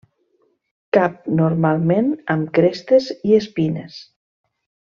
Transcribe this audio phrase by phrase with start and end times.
[0.97, 4.01] Cap normalment amb crestes i espines.